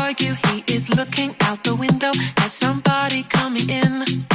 argue. 0.00 0.34
He 0.48 0.64
is 0.66 0.88
looking 0.88 1.34
out 1.42 1.62
the 1.62 1.74
window 1.74 2.12
at 2.38 2.50
somebody 2.50 3.22
coming 3.24 3.68
in. 3.68 4.29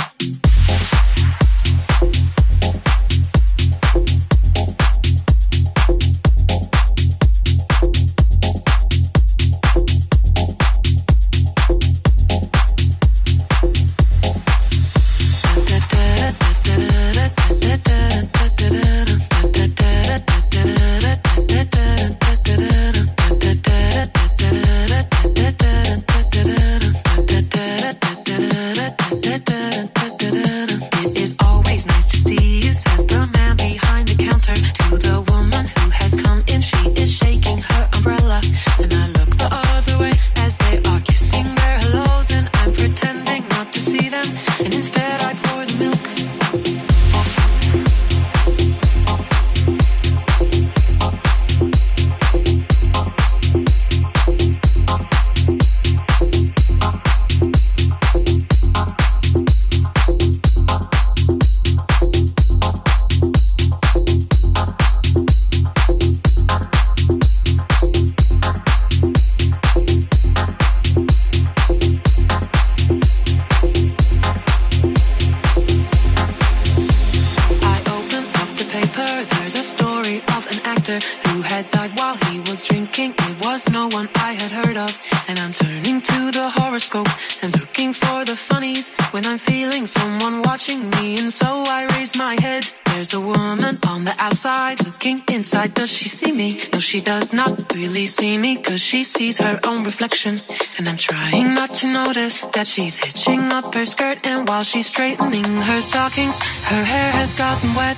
notice 102.05 102.38
that 102.54 102.67
she's 102.67 102.98
hitching 102.98 103.42
up 103.52 103.73
her 103.73 103.86
skirt, 103.86 104.26
and 104.27 104.48
while 104.48 104.64
she's 104.64 104.88
straightening 104.88 105.43
her 105.43 105.82
stockings, 105.82 106.39
her 106.39 106.83
hair 106.83 107.11
has 107.11 107.33
gotten 107.36 107.73
wet. 107.76 107.98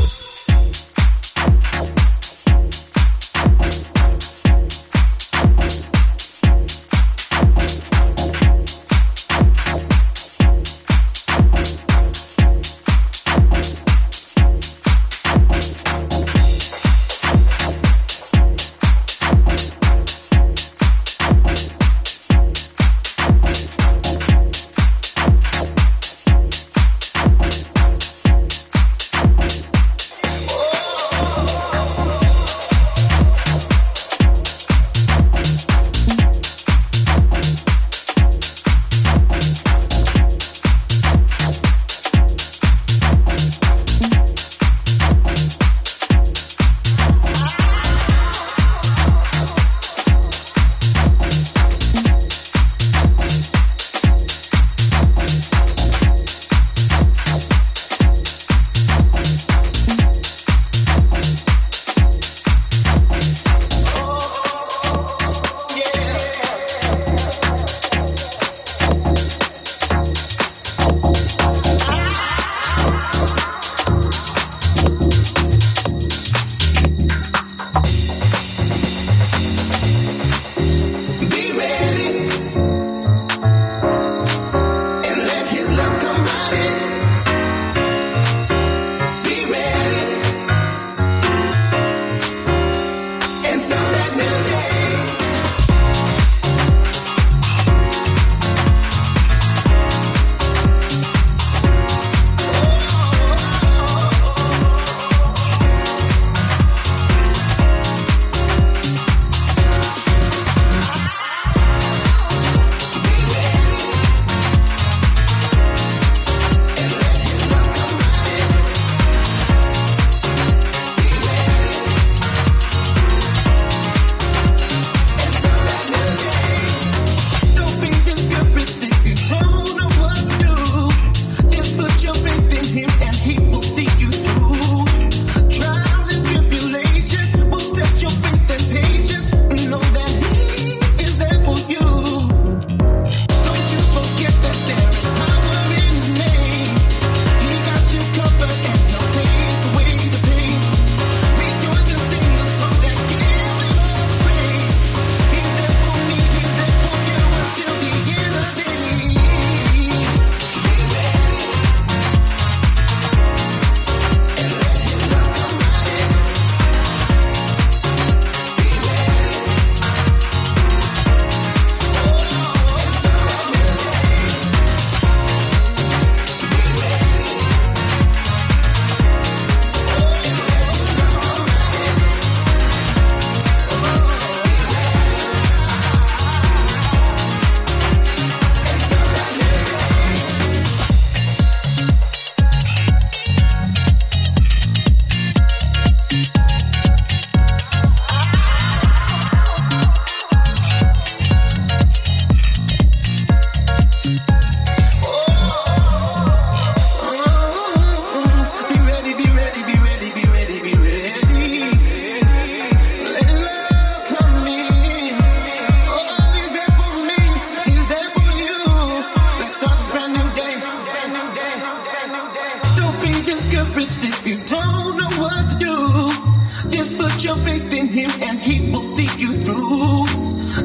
you 229.21 229.33
through. 229.33 230.05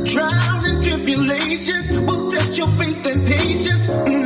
Trials 0.06 0.72
and 0.72 0.84
tribulations 0.84 2.00
will 2.00 2.30
test 2.30 2.56
your 2.56 2.68
faith 2.68 3.04
and 3.06 3.26
patience. 3.26 3.86
Mm. 3.86 4.25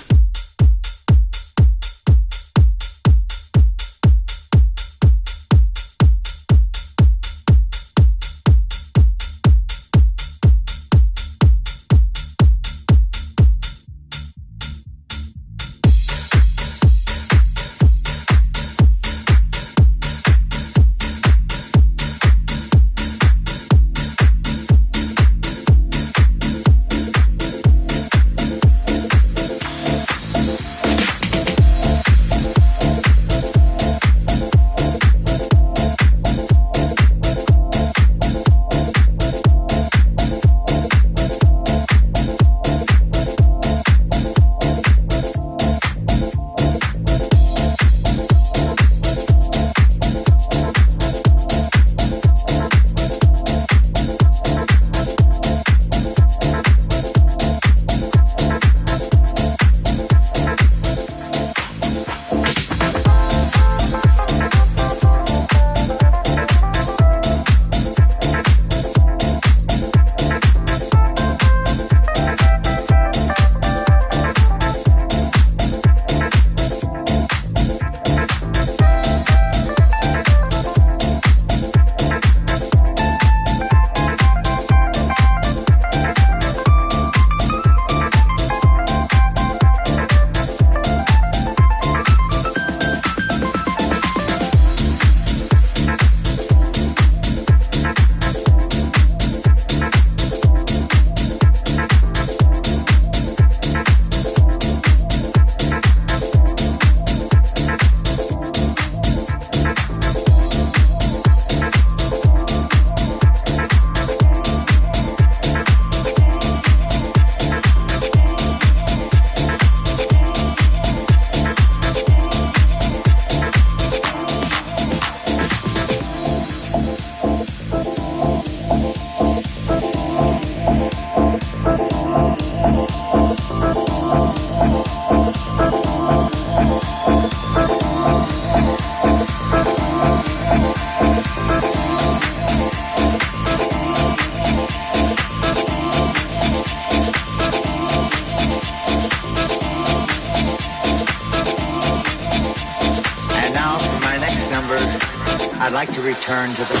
Return 156.01 156.55
to 156.55 156.65
the 156.65 156.80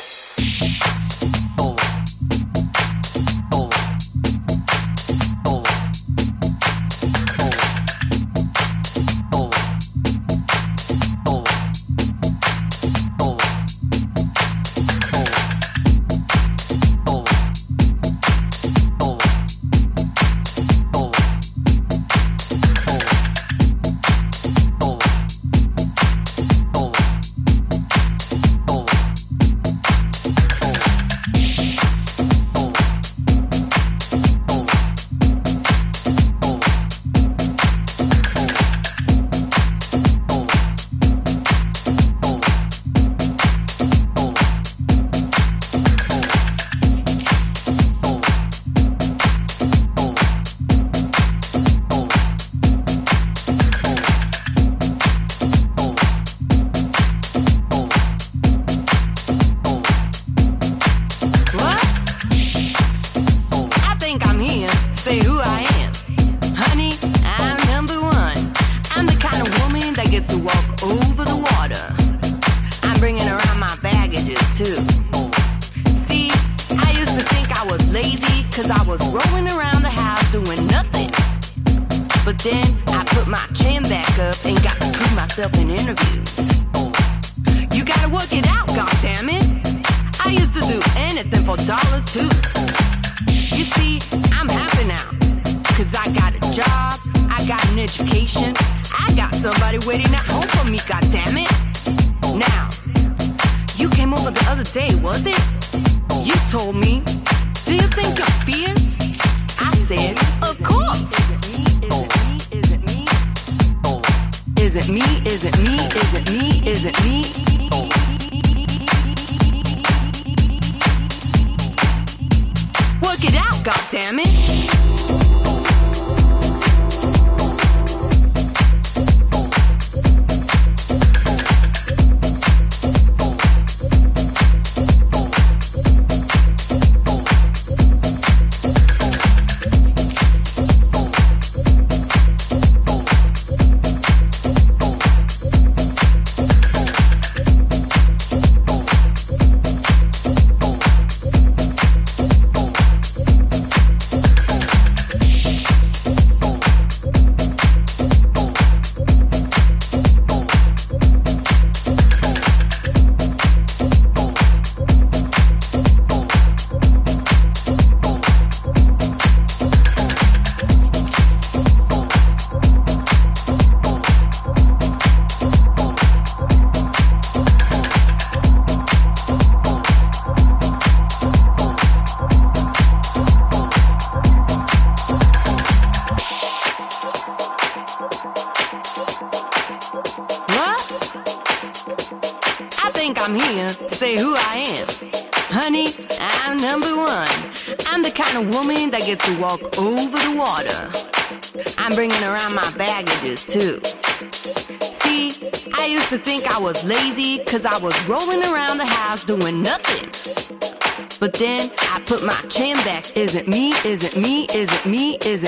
God 123.63 123.75
damn 123.91 124.17
it. 124.17 124.80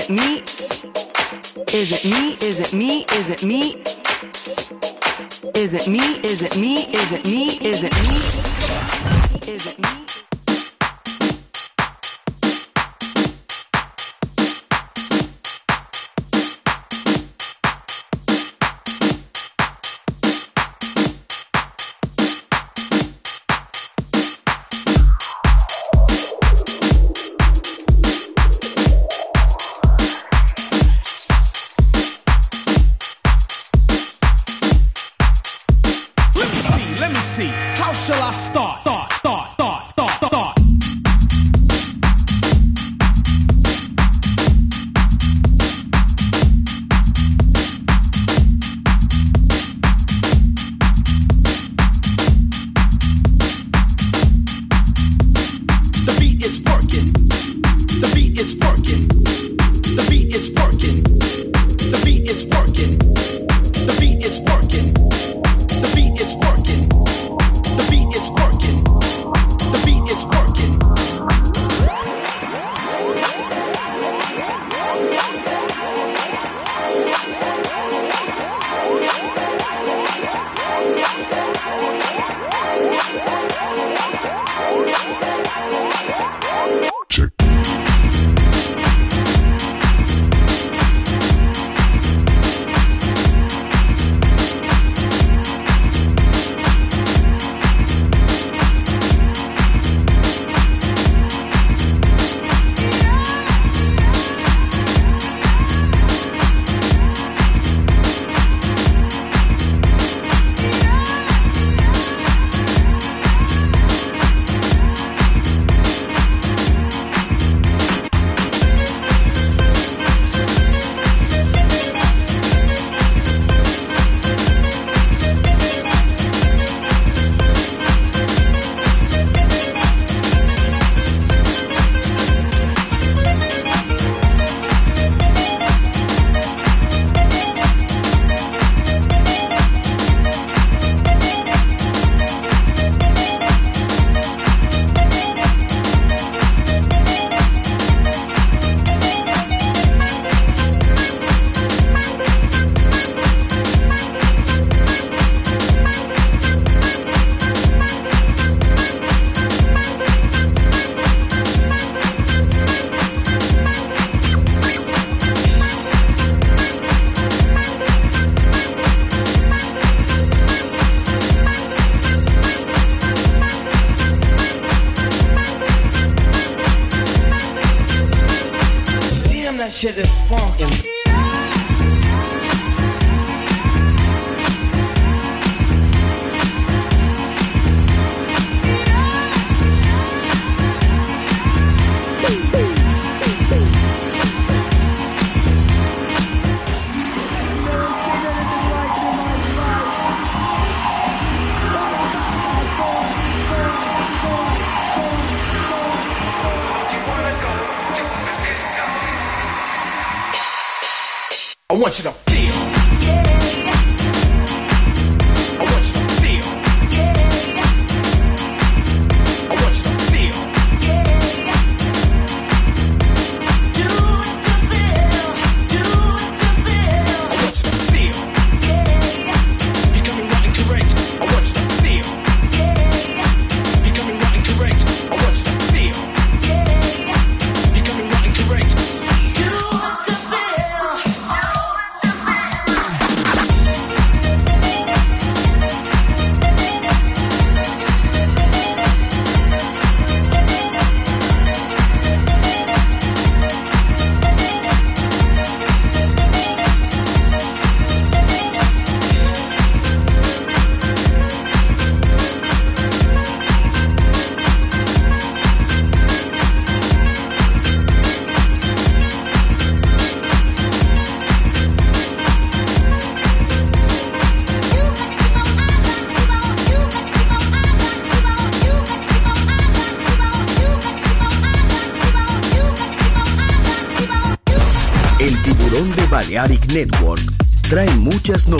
It 0.04 0.10
me? 0.10 0.42
Is 1.72 1.92
it 1.92 2.04
me? 2.04 2.33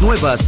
Nuevas 0.00 0.47